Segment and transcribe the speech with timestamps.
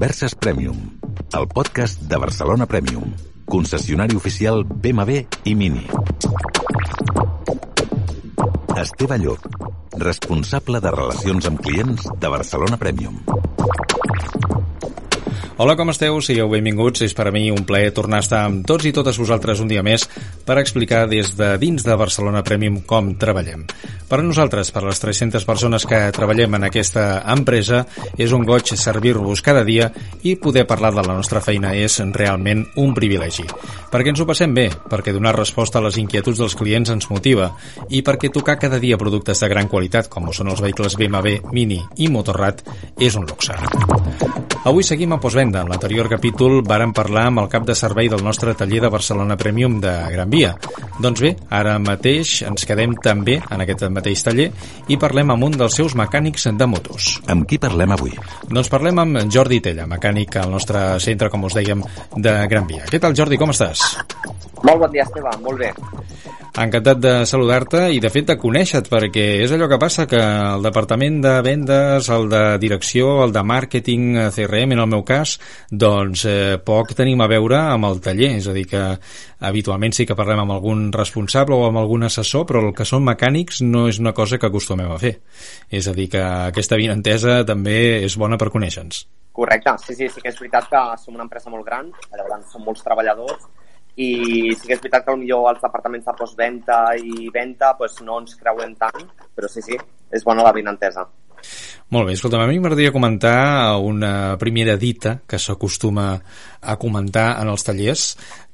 [0.00, 0.78] Converses Premium,
[1.36, 3.10] el podcast de Barcelona Premium,
[3.44, 5.82] concessionari oficial BMW i Mini.
[8.80, 9.44] Esteve Llop,
[10.00, 13.20] responsable de relacions amb clients de Barcelona Premium.
[15.60, 16.16] Hola, com esteu?
[16.24, 17.02] Sigueu benvinguts.
[17.04, 19.68] És per a mi un plaer tornar a estar amb tots i totes vosaltres un
[19.68, 20.06] dia més
[20.50, 23.62] per explicar des de dins de Barcelona Premium com treballem.
[24.10, 27.84] Per a nosaltres, per a les 300 persones que treballem en aquesta empresa,
[28.18, 29.92] és un goig servir-vos cada dia
[30.26, 33.46] i poder parlar de la nostra feina és realment un privilegi.
[33.92, 37.52] Perquè ens ho passem bé, perquè donar resposta a les inquietuds dels clients ens motiva
[37.86, 41.78] i perquè tocar cada dia productes de gran qualitat, com són els vehicles BMW, Mini
[42.02, 42.66] i Motorrad,
[42.98, 43.54] és un luxe.
[44.60, 45.62] Avui seguim a Postvenda.
[45.62, 49.38] En l'anterior capítol vàrem parlar amb el cap de servei del nostre taller de Barcelona
[49.40, 50.54] Premium de Gran Via.
[51.04, 54.46] Doncs bé, ara mateix ens quedem també en aquest mateix taller
[54.88, 57.10] i parlem amb un dels seus mecànics de motos.
[57.28, 58.14] Amb qui parlem avui?
[58.48, 61.84] Doncs parlem amb Jordi Tella, mecànic al nostre centre, com us dèiem,
[62.16, 62.88] de Gran Via.
[62.88, 63.84] Què tal, Jordi, com estàs?
[64.64, 65.74] Molt bon dia, Esteve, molt bé.
[66.50, 70.64] Encantat de saludar-te i, de fet, de conèixer-te, perquè és allò que passa que el
[70.66, 75.36] departament de vendes, el de direcció, el de màrqueting, CRM, en el meu cas,
[75.70, 78.32] doncs eh, poc tenim a veure amb el taller.
[78.40, 78.82] És a dir, que
[79.46, 83.06] habitualment sí que parlem amb algun responsable o amb algun assessor, però el que són
[83.06, 85.20] mecànics no és una cosa que acostumem a fer.
[85.70, 89.06] És a dir, que aquesta vinentesa també és bona per conèixer-nos.
[89.38, 92.66] Correcte, sí, sí, sí que és veritat que som una empresa molt gran, llavors som
[92.66, 93.46] molts treballadors
[94.00, 94.10] i
[94.56, 98.36] sí que és veritat que potser els departaments de postventa i venta pues, no ens
[98.40, 99.78] creuem tant, però sí, sí,
[100.10, 101.06] és bona la vinentesa.
[101.90, 106.12] Molt bé, escolta'm, a mi m'agradaria comentar una primera dita que s'acostuma
[106.60, 108.04] a comentar en els tallers,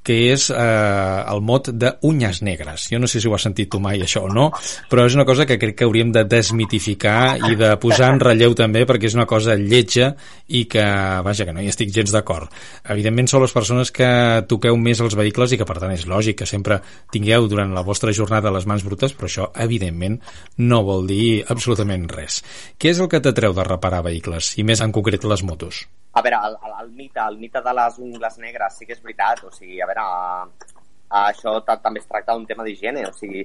[0.07, 2.87] que és eh, el mot de unyes negres.
[2.91, 4.47] Jo no sé si ho has sentit tu mai, això o no,
[4.87, 8.55] però és una cosa que crec que hauríem de desmitificar i de posar en relleu
[8.55, 10.13] també, perquè és una cosa lletja
[10.47, 10.85] i que,
[11.27, 12.53] vaja, que no hi estic gens d'acord.
[12.95, 14.09] Evidentment són les persones que
[14.47, 16.79] toqueu més els vehicles i que, per tant, és lògic que sempre
[17.11, 20.21] tingueu durant la vostra jornada les mans brutes, però això, evidentment,
[20.63, 22.41] no vol dir absolutament res.
[22.79, 25.83] Què és el que t'atreu de reparar vehicles, i més en concret les motos?
[26.17, 29.01] A veure, el, el, el mite, el mite de les ungles negres sí que és
[29.03, 30.05] veritat, o sigui, a veure,
[31.19, 33.43] això també es tracta d'un tema d'higiene, o sigui,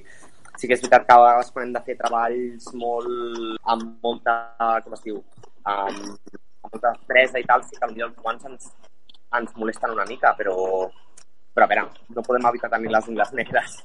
[0.57, 4.33] sí que és veritat que a vegades quan hem de fer treballs molt, amb molta,
[4.85, 5.19] com es diu,
[5.75, 5.99] amb,
[6.63, 8.71] amb molta estresa i tal, sí que potser els guants ens,
[9.41, 10.57] ens molesten una mica, però,
[11.53, 11.85] però a veure,
[12.17, 13.77] no podem evitar tenir les ungles negres.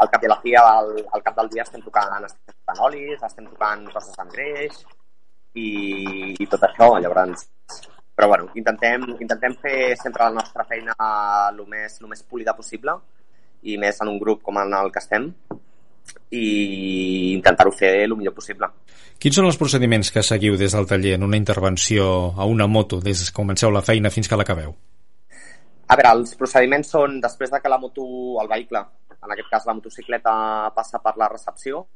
[0.00, 3.20] Al cap de la fi, al, al cap del dia estem tocant, estem tocant olis,
[3.20, 4.80] estem tocant coses amb greix
[5.58, 5.68] i,
[6.40, 7.48] i tot això, llavors
[8.18, 12.96] però bueno, intentem, intentem fer sempre la nostra feina el més, el més polida possible
[13.62, 15.28] i més en un grup com en el que estem
[16.34, 16.42] i
[17.36, 18.66] intentar-ho fer el millor possible.
[19.22, 22.98] Quins són els procediments que seguiu des del taller en una intervenció a una moto
[22.98, 24.74] des que comenceu la feina fins que l'acabeu?
[25.86, 28.02] A veure, els procediments són després de que la moto,
[28.42, 28.82] el vehicle,
[29.14, 30.34] en aquest cas la motocicleta,
[30.74, 31.86] passa per la recepció,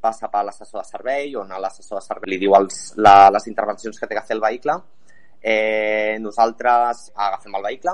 [0.00, 4.00] passa per l'assessor de servei, on l'assessor de servei li diu els, la, les intervencions
[4.00, 4.80] que té que fer el vehicle,
[5.46, 7.92] Eh, nosaltres agafem el vehicle,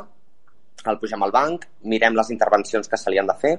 [0.88, 3.52] el pugem al banc, mirem les intervencions que se li han de fer,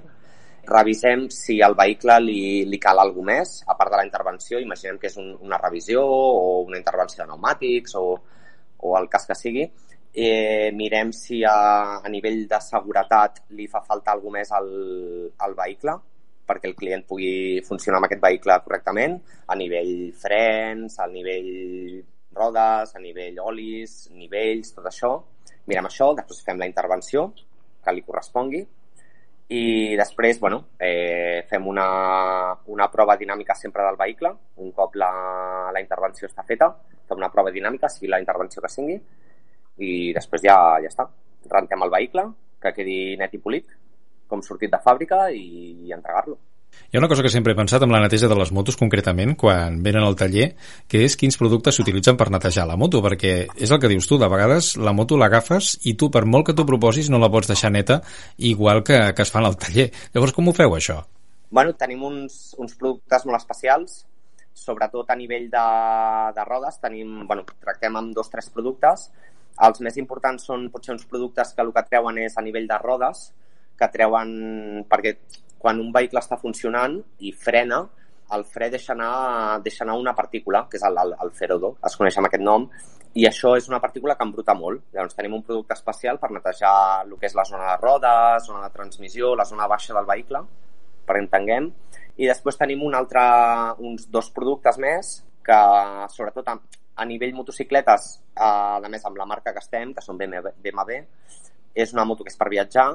[0.65, 4.97] revisem si al vehicle li, li cal alguna més, a part de la intervenció, imaginem
[4.97, 8.05] que és un, una revisió o una intervenció de pneumàtics o,
[8.81, 9.67] o el cas que sigui,
[10.13, 14.71] eh, mirem si a, a nivell de seguretat li fa falta alguna més al,
[15.37, 15.99] al vehicle
[16.47, 19.15] perquè el client pugui funcionar amb aquest vehicle correctament,
[19.47, 22.01] a nivell frens, a nivell
[22.35, 25.15] rodes, a nivell olis, nivells, tot això.
[25.69, 27.29] Mirem això, després fem la intervenció
[27.83, 28.63] que li correspongui
[29.53, 31.85] i després bueno, eh, fem una,
[32.73, 34.31] una prova dinàmica sempre del vehicle.
[34.63, 35.11] Un cop la,
[35.73, 36.71] la intervenció està feta,
[37.07, 38.97] fem una prova dinàmica, sigui la intervenció que sigui,
[39.83, 41.07] i després ja, ja està.
[41.51, 42.25] Rentem el vehicle,
[42.63, 43.69] que quedi net i polit,
[44.31, 46.39] com sortit de fàbrica, i, i entregar-lo.
[46.93, 49.33] Hi ha una cosa que sempre he pensat amb la neteja de les motos, concretament,
[49.39, 50.51] quan venen al taller,
[50.85, 54.19] que és quins productes s'utilitzen per netejar la moto, perquè és el que dius tu,
[54.21, 57.49] de vegades la moto l'agafes i tu, per molt que t'ho proposis, no la pots
[57.49, 58.03] deixar neta,
[58.37, 59.89] igual que, que es fan al taller.
[60.13, 61.01] Llavors, com ho feu, això?
[61.53, 64.03] Bueno, tenim uns, uns productes molt especials,
[64.53, 65.67] sobretot a nivell de,
[66.37, 69.09] de rodes, tenim, bueno, tractem amb dos o tres productes.
[69.65, 72.77] Els més importants són potser uns productes que el que treuen és a nivell de
[72.81, 73.31] rodes,
[73.77, 75.17] que treuen, perquè
[75.63, 77.85] quan un vehicle està funcionant i frena,
[78.35, 81.95] el fre deixa anar, deixa anar una partícula, que és el, el, el ferodo, es
[81.99, 82.67] coneix amb aquest nom,
[83.13, 84.87] i això és una partícula que embruta molt.
[84.95, 86.73] Llavors tenim un producte especial per netejar
[87.05, 90.41] el que és la zona de rodes, zona de transmissió, la zona baixa del vehicle,
[91.05, 91.69] per entenguem.
[92.17, 93.21] I després tenim un altre,
[93.85, 95.13] uns dos productes més
[95.45, 95.59] que
[96.09, 100.57] sobretot a nivell motocicletes, eh, a més amb la marca que estem, que són BMW,
[100.65, 101.01] BMW,
[101.73, 102.89] és una moto que és per viatjar,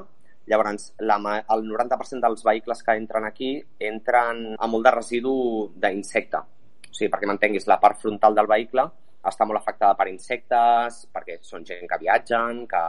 [0.48, 1.18] llavors la,
[1.54, 3.50] el 90% dels vehicles que entren aquí
[3.90, 5.34] entren amb molt de residu
[5.76, 6.40] d'insecte.
[6.88, 8.86] O sigui, perquè m'entenguis, la part frontal del vehicle
[9.28, 12.84] està molt afectada per insectes, perquè són gent que viatgen, que,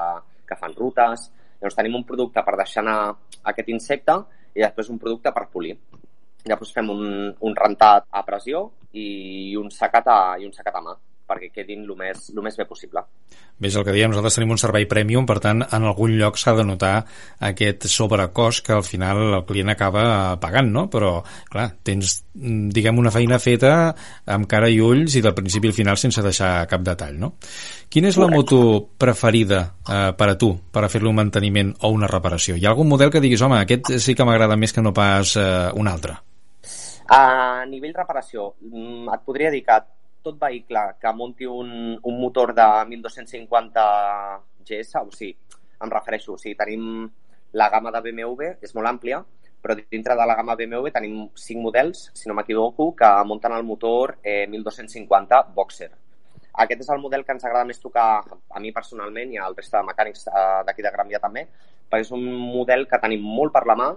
[0.47, 1.27] que fan rutes.
[1.59, 2.99] Llavors tenim un producte per deixar anar
[3.51, 4.15] aquest insecte
[4.55, 5.75] i després un producte per polir.
[6.47, 10.85] Llavors fem un, un rentat a pressió i un secat a, i un secat a
[10.85, 10.95] mà
[11.29, 13.03] perquè quedin el més, el més bé possible.
[13.59, 16.39] Bé, és el que diem, nosaltres tenim un servei premium, per tant, en algun lloc
[16.39, 16.93] s'ha de notar
[17.49, 20.03] aquest sobrecost que al final el client acaba
[20.41, 20.85] pagant, no?
[20.91, 21.17] Però,
[21.51, 23.73] clar, tens, diguem, una feina feta
[24.31, 27.33] amb cara i ulls i del principi al final sense deixar cap detall, no?
[27.91, 28.61] Quina és la moto
[29.01, 32.55] preferida eh, per a tu, per a fer-li un manteniment o una reparació?
[32.55, 35.35] Hi ha algun model que diguis, home, aquest sí que m'agrada més que no pas
[35.35, 36.15] eh, un altre?
[37.09, 39.79] A nivell reparació, mm, et podria dir que
[40.23, 43.83] tot vehicle que munti un, un motor de 1250
[44.65, 45.35] GS, o sigui,
[45.79, 47.07] em refereixo, o sigui, tenim
[47.53, 49.23] la gamma de BMW, és molt àmplia,
[49.61, 53.65] però dintre de la gamma BMW tenim cinc models, si no m'equivoco, que munten el
[53.67, 55.89] motor eh, 1250 Boxer.
[56.59, 59.79] Aquest és el model que ens agrada més tocar a mi personalment i al resta
[59.79, 61.45] de mecànics eh, d'aquí de Gran Via també,
[61.89, 63.89] perquè és un model que tenim molt per la mà,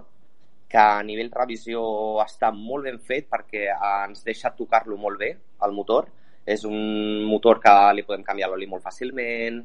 [0.73, 1.83] que a nivell revisió
[2.23, 5.29] està molt ben fet perquè ens deixa tocar-lo molt bé,
[5.67, 6.07] el motor.
[6.49, 9.61] És un motor que li podem canviar l'oli molt fàcilment,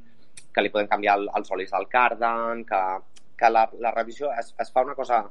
[0.53, 2.83] que li podem canviar els olis del cardan, que,
[3.41, 5.25] que la, la revisió es, es fa una cosa...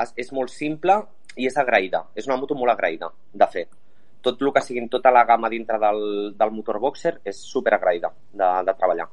[0.00, 0.96] Es, és molt simple
[1.36, 2.06] i és agraïda.
[2.16, 3.81] És una moto molt agraïda, de fet
[4.22, 8.12] tot el que siguin tota la gamma dintre del, del motor boxer és super agraïda
[8.32, 9.08] de, de treballar.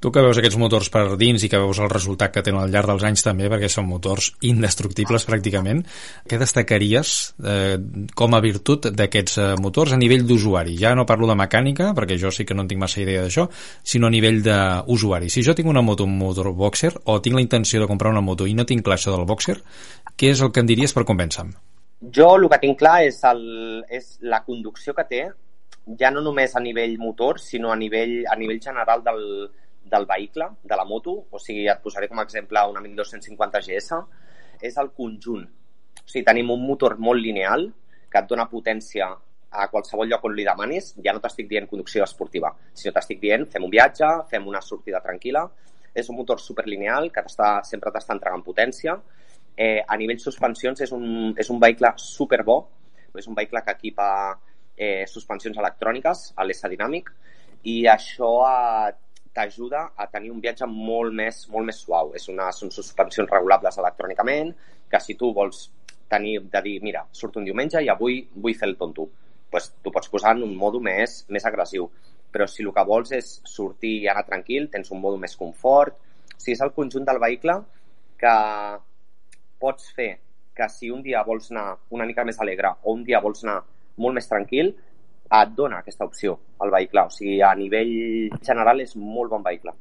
[0.00, 2.72] Tu que veus aquests motors per dins i que veus el resultat que tenen al
[2.72, 5.80] llarg dels anys també, perquè són motors indestructibles pràcticament,
[6.28, 7.78] què destacaries eh,
[8.12, 10.76] com a virtut d'aquests eh, motors a nivell d'usuari?
[10.80, 13.48] Ja no parlo de mecànica, perquè jo sí que no en tinc massa idea d'això,
[13.94, 15.32] sinó a nivell d'usuari.
[15.32, 18.24] Si jo tinc una moto, un motor boxer, o tinc la intenció de comprar una
[18.24, 19.62] moto i no tinc això del boxer,
[20.20, 21.73] què és el que em diries per convèncer-me?
[22.12, 23.44] Jo el que tinc clar és, el,
[23.88, 25.20] és la conducció que té,
[26.00, 29.22] ja no només a nivell motor, sinó a nivell, a nivell general del,
[29.84, 31.14] del vehicle, de la moto.
[31.30, 34.00] O sigui, et posaré com a exemple una 1250 GS.
[34.64, 35.46] És el conjunt.
[36.02, 37.70] O sigui, tenim un motor molt lineal
[38.10, 39.08] que et dona potència
[39.54, 40.92] a qualsevol lloc on li demanis.
[41.04, 45.00] Ja no t'estic dient conducció esportiva, sinó t'estic dient fem un viatge, fem una sortida
[45.04, 45.44] tranquil·la.
[45.94, 48.98] És un motor superlineal que està, sempre t'està entregant potència
[49.56, 52.58] Eh, a nivell suspensions és un, és un vehicle superbo,
[53.14, 54.08] és un vehicle que equipa
[54.76, 57.12] eh, suspensions electròniques a l'ESA dinàmic
[57.70, 58.94] i això eh,
[59.34, 62.12] t'ajuda a tenir un viatge molt més, molt més suau.
[62.18, 64.52] És una, són suspensions regulables electrònicament,
[64.90, 65.68] que si tu vols
[66.10, 69.08] tenir de dir, mira, surto un diumenge i avui vull fer el tonto,
[69.50, 71.88] pues, tu pots posar en un modo més, més agressiu.
[72.34, 75.98] Però si el que vols és sortir i anar tranquil, tens un modo més confort.
[76.36, 77.60] Sigui, és el conjunt del vehicle
[78.18, 78.34] que
[79.64, 80.10] pots fer
[80.54, 83.62] que si un dia vols anar una mica més alegre o un dia vols anar
[84.04, 84.74] molt més tranquil,
[85.34, 87.06] et dona aquesta opció al vehicle.
[87.08, 87.94] O sigui, a nivell
[88.44, 89.74] general és molt bon vehicle.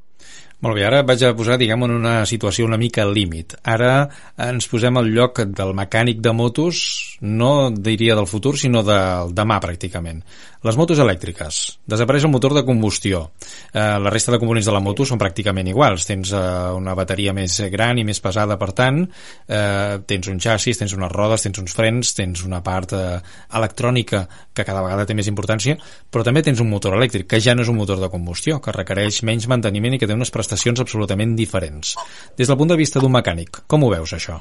[0.64, 3.58] Molt bé, ara vaig a posar, diguem, en una situació una mica límit.
[3.68, 4.06] Ara
[4.46, 6.78] ens posem al lloc del mecànic de motos,
[7.20, 10.22] no diria del futur, sinó del demà, pràcticament.
[10.64, 11.58] Les motos elèctriques.
[11.92, 13.26] Desapareix el motor de combustió.
[13.74, 16.06] Eh, la resta de components de la moto són pràcticament iguals.
[16.08, 16.44] Tens eh,
[16.78, 21.12] una bateria més gran i més pesada, per tant, eh, tens un xassis, tens unes
[21.12, 23.20] rodes, tens uns frens, tens una part eh,
[23.60, 24.24] electrònica
[24.56, 25.76] que cada vegada té més importància,
[26.08, 28.72] però també tens un motor elèctric, que ja no és un motor de combustió, que
[28.72, 30.53] requereix menys manteniment i que té unes prestacions
[30.84, 31.96] absolutament diferents.
[32.38, 34.38] Des del punt de vista d'un mecànic, com ho veus, això?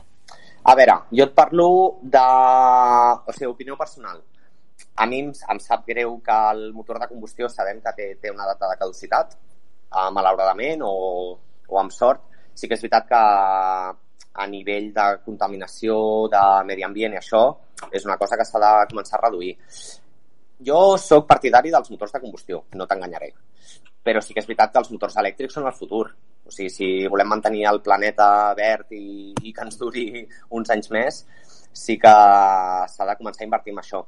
[0.63, 1.69] A veure, jo et parlo
[2.03, 2.23] de...
[3.27, 4.21] O sigui, opinió personal.
[4.95, 8.31] A mi em, em sap greu que el motor de combustió sabem que té, té
[8.31, 10.93] una data de caducitat, eh, malauradament o,
[11.69, 12.29] o amb sort.
[12.55, 13.23] Sí que és veritat que
[14.33, 17.43] a nivell de contaminació, de medi ambient i això,
[17.91, 19.57] és una cosa que s'ha de començar a reduir.
[20.63, 23.33] Jo sóc partidari dels motors de combustió, no t'enganyaré
[24.03, 26.07] però sí que és veritat que els motors elèctrics són el futur.
[26.43, 28.27] O sigui, si volem mantenir el planeta
[28.59, 30.25] verd i, i que ens duri
[30.59, 31.23] uns anys més,
[31.73, 32.13] sí que
[32.95, 34.03] s'ha de començar a invertir en això.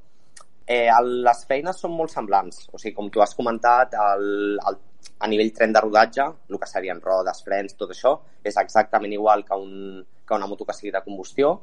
[0.66, 2.66] Eh, el, les feines són molt semblants.
[2.72, 4.80] O sigui, com tu has comentat, el, el,
[5.20, 9.44] a nivell tren de rodatge, el que serien rodes, frens, tot això, és exactament igual
[9.46, 11.60] que, un, que una moto que sigui de combustió.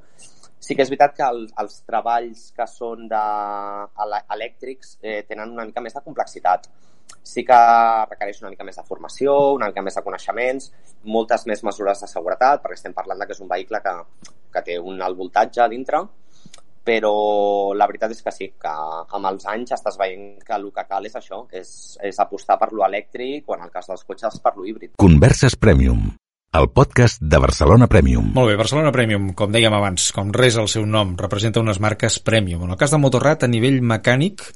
[0.61, 3.21] Sí que és veritat que el, els treballs que són de,
[4.37, 6.69] elèctrics eh, tenen una mica més de complexitat
[7.23, 7.59] sí que
[8.09, 10.71] requereix una mica més de formació, una mica més de coneixements,
[11.03, 13.95] moltes més mesures de seguretat, perquè estem parlant de que és un vehicle que,
[14.53, 16.03] que té un alt voltatge a dintre,
[16.83, 20.87] però la veritat és que sí, que amb els anys estàs veient que el que
[20.89, 21.69] cal és això, és,
[22.01, 24.95] és apostar per lo elèctric o en el cas dels cotxes per lo híbrid.
[25.01, 26.09] Converses Premium,
[26.57, 28.33] el podcast de Barcelona Premium.
[28.33, 32.19] Molt bé, Barcelona Premium, com dèiem abans, com res el seu nom, representa unes marques
[32.19, 32.65] Premium.
[32.65, 34.49] En el cas de Motorrad, a nivell mecànic,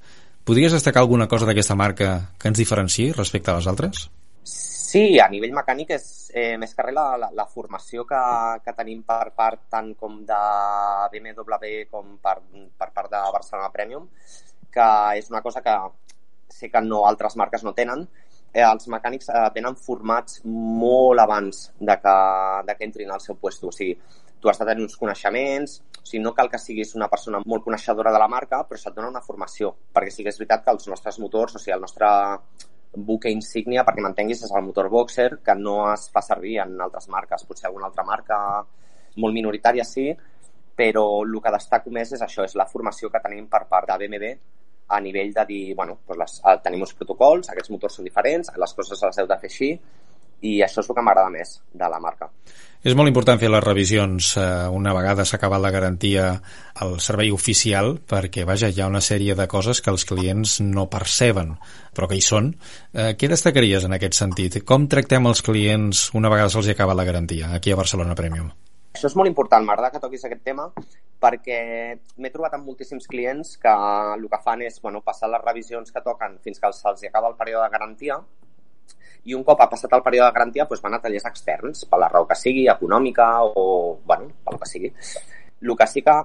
[0.46, 4.06] podries destacar alguna cosa d'aquesta marca que ens diferenciï respecte a les altres?
[4.46, 6.04] Sí, a nivell mecànic és
[6.38, 8.20] eh, més que res la, la, la formació que,
[8.64, 10.42] que tenim per part tant com de
[11.12, 12.38] BMW com per,
[12.78, 14.06] per part de Barcelona Premium,
[14.72, 14.88] que
[15.20, 15.74] és una cosa que
[16.48, 18.06] sé que no altres marques no tenen.
[18.54, 22.16] Eh, els mecànics eh, venen formats molt abans de que,
[22.70, 23.66] de que entrin al seu lloc.
[23.68, 23.98] O sigui,
[24.46, 27.64] tu has de tenir uns coneixements, o sigui, no cal que siguis una persona molt
[27.66, 30.76] coneixedora de la marca, però se't dona una formació, perquè sí que és veritat que
[30.76, 32.12] els nostres motors, o sigui, el nostre
[33.08, 37.10] buque insígnia, perquè m'entenguis, és el motor Boxer, que no es fa servir en altres
[37.10, 37.44] marques.
[37.50, 38.38] Potser alguna altra marca
[39.18, 40.12] molt minoritària sí,
[40.78, 43.98] però el que destaco més és això, és la formació que tenim per part de
[44.06, 44.32] BMW
[44.94, 48.52] a nivell de dir, bueno, doncs les, eh, tenim uns protocols, aquests motors són diferents,
[48.56, 49.72] les coses les heu de fer així,
[50.46, 52.30] i això és el que m'agrada més de la marca.
[52.86, 56.28] És molt important fer les revisions eh, una vegada s'ha acabat la garantia
[56.86, 60.86] al servei oficial perquè, vaja, hi ha una sèrie de coses que els clients no
[60.94, 61.56] perceben,
[61.98, 62.52] però que hi són.
[62.94, 64.60] Eh, què destacaries en aquest sentit?
[64.70, 68.54] Com tractem els clients una vegada se'ls acaba la garantia aquí a Barcelona Premium?
[68.94, 70.70] Això és molt important, m'agrada que toquis aquest tema
[71.26, 71.60] perquè
[72.22, 73.74] m'he trobat amb moltíssims clients que
[74.14, 77.40] el que fan és bueno, passar les revisions que toquen fins que se'ls acaba el
[77.40, 78.22] període de garantia
[79.26, 82.00] i un cop ha passat el període de garantia doncs van a tallers externs, per
[82.02, 83.66] la raó que sigui, econòmica o,
[84.06, 84.92] bueno, pel que sigui.
[85.62, 86.16] El que sí que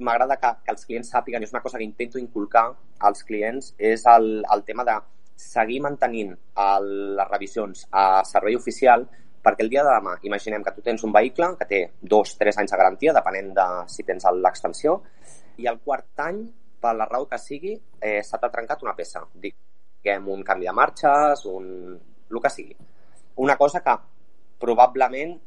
[0.00, 2.66] m'agrada que, que els clients sàpiguen, i és una cosa que intento inculcar
[3.08, 4.98] als clients, és el, el tema de
[5.40, 9.06] seguir mantenint el, les revisions a servei oficial
[9.40, 12.58] perquè el dia de demà, imaginem que tu tens un vehicle que té dos, tres
[12.60, 14.98] anys de garantia, depenent de si tens l'extensió,
[15.56, 16.42] i el quart any,
[16.80, 19.24] per la raó que sigui, eh, s'ha trencat una peça.
[19.32, 21.96] Diguem, un canvi de marxes, un,
[22.30, 22.76] el que sigui.
[23.36, 23.96] Una cosa que
[24.60, 25.38] probablement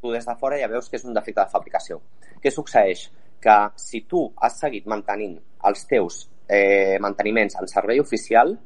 [0.00, 2.00] tu des de fora ja veus que és un defecte de fabricació.
[2.40, 3.08] Què succeeix?
[3.40, 8.56] Que si tu has seguit mantenint els teus eh, manteniments en servei oficial,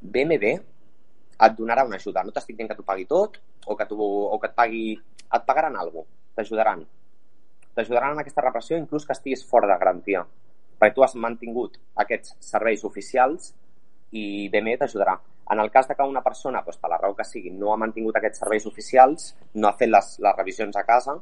[0.00, 0.54] BMW
[1.46, 2.24] et donarà una ajuda.
[2.24, 4.86] No t'estic dient que t'ho pagui tot o que, tu, o que et pagui...
[5.26, 6.06] Et pagaran alguna
[6.36, 6.84] t'ajudaran.
[7.76, 10.22] T'ajudaran en aquesta reparació inclús que estiguis fora de garantia.
[10.76, 13.50] Perquè tu has mantingut aquests serveis oficials
[14.12, 15.16] i BMW t'ajudarà.
[15.50, 17.78] En el cas de que una persona, doncs, per la raó que sigui, no ha
[17.78, 21.14] mantingut aquests serveis oficials, no ha fet les, les revisions a casa,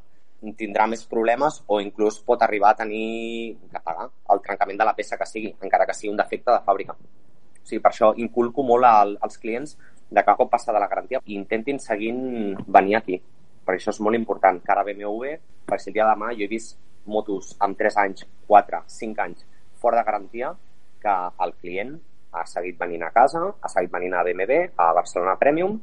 [0.59, 4.95] tindrà més problemes o inclús pot arribar a tenir que pagar el trencament de la
[4.97, 6.97] peça que sigui, encara que sigui un defecte de fàbrica.
[6.97, 9.77] O sigui, per això inculco molt al, als clients
[10.11, 12.21] de que cop passa de la garantia i intentin seguint
[12.67, 13.21] venir aquí.
[13.65, 14.61] Per això és molt important.
[14.65, 16.77] Cara BMW, per si el dia de demà jo he vist
[17.09, 19.45] motos amb 3 anys, 4, 5 anys
[19.81, 20.55] fora de garantia
[21.01, 21.15] que
[21.45, 21.97] el client
[22.35, 25.79] ha seguit venint a casa, ha seguit venint a BMW, a Barcelona Premium,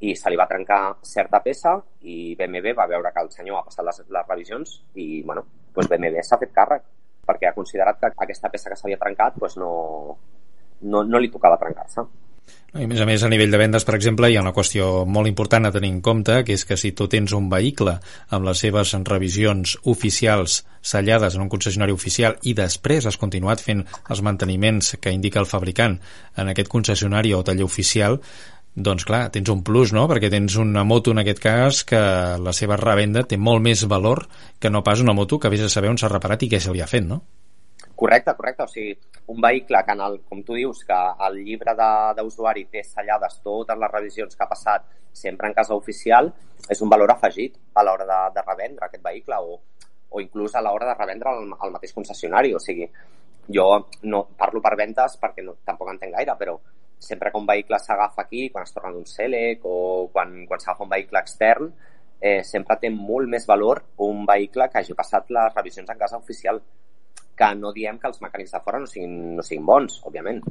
[0.00, 1.74] i se li va trencar certa peça
[2.08, 5.44] i BMW va veure que el senyor ha passat les, les revisions i bueno,
[5.76, 6.86] doncs BMW s'ha fet càrrec
[7.28, 9.72] perquè ha considerat que aquesta peça que s'havia trencat doncs no,
[10.80, 12.06] no, no li tocava trencar-se.
[12.70, 15.26] A més a més, a nivell de vendes, per exemple, hi ha una qüestió molt
[15.26, 17.96] important a tenir en compte, que és que si tu tens un vehicle
[18.30, 20.60] amb les seves revisions oficials
[20.92, 25.50] sellades en un concessionari oficial i després has continuat fent els manteniments que indica el
[25.50, 25.98] fabricant
[26.38, 28.20] en aquest concessionari o taller oficial,
[28.76, 30.06] doncs clar, tens un plus, no?
[30.06, 32.00] Perquè tens una moto, en aquest cas, que
[32.38, 34.28] la seva revenda té molt més valor
[34.62, 36.70] que no pas una moto que vés a saber on s'ha reparat i què se
[36.70, 37.24] li ha fet, no?
[38.00, 38.62] Correcte, correcte.
[38.64, 38.94] O sigui,
[39.26, 41.74] un vehicle que, en el, com tu dius, que el llibre
[42.16, 46.30] d'usuari té sellades totes les revisions que ha passat sempre en casa oficial,
[46.72, 49.60] és un valor afegit a l'hora de, de revendre aquest vehicle o,
[50.16, 52.54] o inclús a l'hora de revendre el, el mateix concessionari.
[52.56, 52.88] O sigui,
[53.52, 53.68] jo
[54.08, 56.56] no parlo per ventes perquè no, tampoc entenc gaire, però
[56.96, 60.88] sempre que un vehicle s'agafa aquí, quan es torna d'un Selec o quan, quan s'agafa
[60.88, 61.72] un vehicle extern,
[62.16, 66.16] eh, sempre té molt més valor un vehicle que hagi passat les revisions en casa
[66.16, 66.64] oficial
[67.40, 70.42] que no diem que els mecànics de fora no siguin, no siguin bons, òbviament,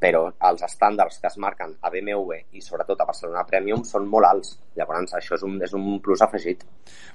[0.00, 4.28] però els estàndards que es marquen a BMW i sobretot a Barcelona Premium són molt
[4.28, 4.56] alts.
[4.76, 6.66] Llavors, això és un, és un plus afegit.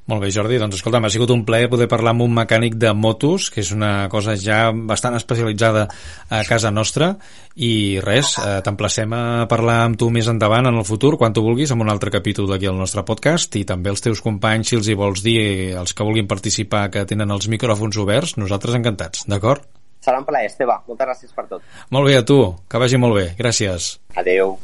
[0.10, 0.58] Molt bé, Jordi.
[0.58, 3.70] Doncs escolta, m'ha sigut un plaer poder parlar amb un mecànic de motos, que és
[3.76, 5.86] una cosa ja bastant especialitzada
[6.30, 7.12] a casa nostra,
[7.56, 11.46] i res, eh, t'emplacem a parlar amb tu més endavant en el futur, quan tu
[11.46, 14.80] vulguis, amb un altre capítol d'aquí al nostre podcast, i també els teus companys, si
[14.80, 19.28] els hi vols dir, els que vulguin participar, que tenen els micròfons oberts, nosaltres encantats,
[19.30, 19.70] d'acord?
[20.02, 20.74] Serà un plaer, Esteve.
[20.90, 21.66] Moltes gràcies per tot.
[21.94, 22.40] Molt bé, a tu.
[22.68, 23.26] Que vagi molt bé.
[23.38, 23.94] Gràcies.
[24.16, 24.58] Adeu.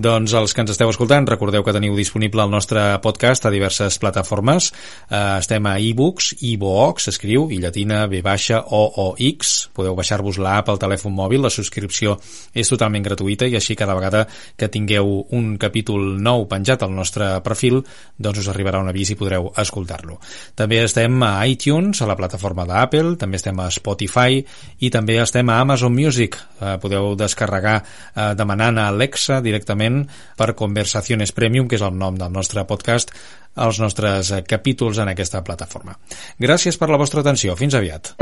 [0.00, 3.98] Doncs els que ens esteu escoltant, recordeu que teniu disponible el nostre podcast a diverses
[4.02, 4.70] plataformes.
[5.08, 9.70] Eh, estem a ebooks, iVoox, s'escriu, i llatina, B baixa, O, O, X.
[9.76, 12.16] Podeu baixar-vos l'app al telèfon mòbil, la subscripció
[12.54, 17.32] és totalment gratuïta i així cada vegada que tingueu un capítol nou penjat al nostre
[17.44, 17.82] perfil,
[18.18, 20.18] doncs us arribarà un avís i podreu escoltar-lo.
[20.56, 24.40] També estem a iTunes, a la plataforma d'Apple, també estem a Spotify
[24.80, 26.38] i també estem a Amazon Music.
[26.60, 30.02] Eh, podeu descarregar eh, demanant a Alexa directament
[30.36, 33.12] per Conversaciones Premium, que és el nom del nostre podcast,
[33.60, 35.96] els nostres eh, capítols en aquesta plataforma.
[36.40, 37.56] Gràcies per la vostra atenció.
[37.60, 38.14] Fins aviat.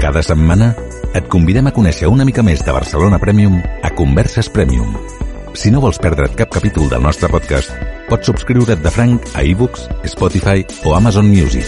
[0.00, 0.72] Cada setmana
[1.14, 4.94] et convidem a conèixer una mica més de Barcelona Premium a Converses Premium.
[5.54, 7.74] Si no vols perdre't cap capítol del nostre podcast,
[8.08, 11.66] pots subscriure't de franc a ebooks, Spotify o Amazon Music.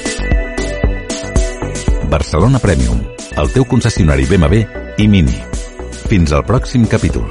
[2.12, 3.02] Barcelona Premium,
[3.36, 4.64] el teu concessionari BMW
[5.02, 5.51] i Mini.
[6.09, 7.28] Fins al pròxim capítol.